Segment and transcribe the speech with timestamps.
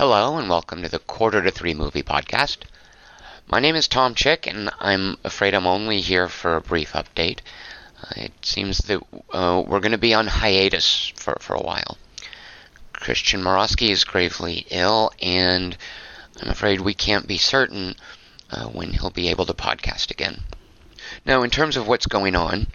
[0.00, 2.60] Hello, and welcome to the Quarter to Three Movie Podcast.
[3.46, 7.40] My name is Tom Chick, and I'm afraid I'm only here for a brief update.
[8.02, 11.98] Uh, it seems that uh, we're going to be on hiatus for, for a while.
[12.94, 15.76] Christian Morosky is gravely ill, and
[16.40, 17.94] I'm afraid we can't be certain
[18.50, 20.44] uh, when he'll be able to podcast again.
[21.26, 22.68] Now, in terms of what's going on,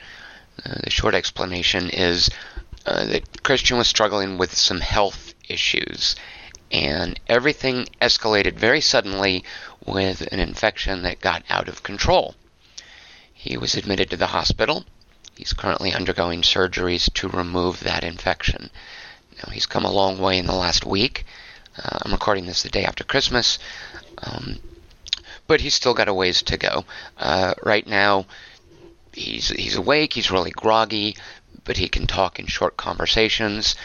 [0.63, 2.29] uh, the short explanation is
[2.85, 6.15] uh, that Christian was struggling with some health issues
[6.71, 9.43] and everything escalated very suddenly
[9.85, 12.35] with an infection that got out of control.
[13.33, 14.85] He was admitted to the hospital.
[15.35, 18.69] He's currently undergoing surgeries to remove that infection.
[19.37, 21.25] Now, he's come a long way in the last week.
[21.77, 23.59] Uh, I'm recording this the day after Christmas,
[24.19, 24.59] um,
[25.45, 26.85] but he's still got a ways to go.
[27.17, 28.25] Uh, right now,
[29.11, 30.13] he's he's awake.
[30.13, 31.17] He's really groggy,
[31.65, 33.75] but he can talk in short conversations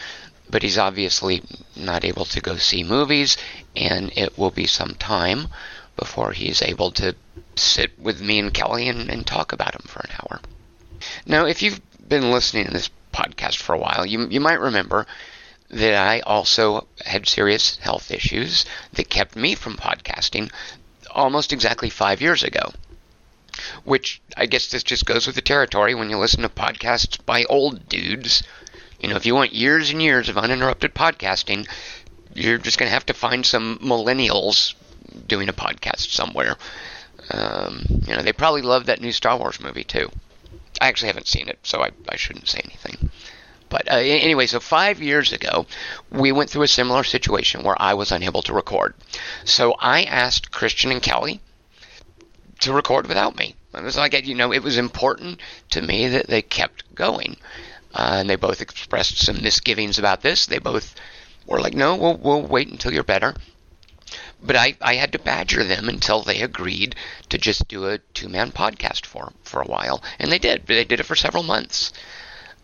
[0.49, 1.43] but he's obviously
[1.75, 3.37] not able to go see movies,
[3.75, 5.47] and it will be some time
[5.95, 7.15] before he's able to
[7.55, 10.41] sit with me and Kelly and, and talk about him for an hour.
[11.25, 15.05] Now, if you've been listening to this podcast for a while, you, you might remember
[15.69, 20.51] that I also had serious health issues that kept me from podcasting
[21.09, 22.73] almost exactly five years ago.
[23.83, 27.43] Which I guess this just goes with the territory when you listen to podcasts by
[27.45, 28.43] old dudes
[29.01, 31.67] you know, if you want years and years of uninterrupted podcasting,
[32.33, 34.75] you're just going to have to find some millennials
[35.27, 36.55] doing a podcast somewhere.
[37.31, 40.09] Um, you know, they probably love that new Star Wars movie too.
[40.79, 43.09] I actually haven't seen it, so I, I shouldn't say anything.
[43.69, 45.65] But uh, anyway, so five years ago,
[46.11, 48.93] we went through a similar situation where I was unable to record.
[49.45, 51.39] So I asked Christian and Kelly
[52.59, 53.55] to record without me.
[53.73, 57.37] It was like, you know, it was important to me that they kept going.
[57.93, 60.45] Uh, and they both expressed some misgivings about this.
[60.45, 60.95] They both
[61.45, 63.35] were like, no, we'll, we'll wait until you're better.
[64.43, 66.95] But I, I had to badger them until they agreed
[67.29, 70.03] to just do a two man podcast for, for a while.
[70.19, 70.65] And they did.
[70.67, 71.93] They did it for several months.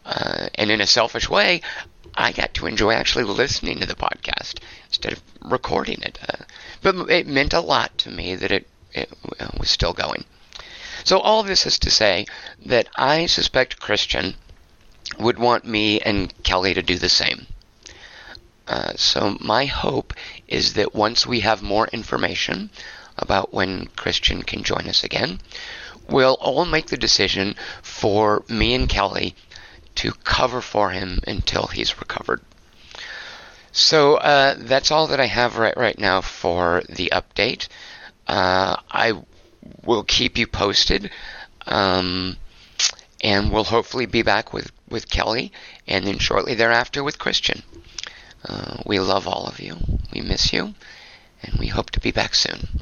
[0.06, 1.62] Uh, and in a selfish way,
[2.16, 6.18] I got to enjoy actually listening to the podcast instead of recording it.
[6.28, 6.46] Uh,
[6.81, 9.09] but it meant a lot to me that it, it
[9.59, 10.25] was still going.
[11.03, 12.25] So all this is to say
[12.66, 14.35] that I suspect Christian
[15.19, 17.47] would want me and Kelly to do the same.
[18.67, 20.13] Uh, so my hope
[20.47, 22.69] is that once we have more information
[23.17, 25.39] about when Christian can join us again,
[26.09, 29.35] we'll all make the decision for me and Kelly
[29.95, 32.41] to cover for him until he's recovered.
[33.72, 37.67] So uh, that's all that I have right right now for the update.
[38.27, 39.13] Uh, I
[39.83, 41.09] will keep you posted.
[41.66, 42.38] Um,
[43.22, 45.52] and we'll hopefully be back with, with Kelly
[45.88, 47.64] and then shortly thereafter with Christian.
[48.46, 49.78] Uh, we love all of you.
[50.14, 50.74] We miss you,
[51.44, 52.81] and we hope to be back soon.